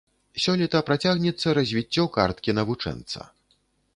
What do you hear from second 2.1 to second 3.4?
карткі навучэнца.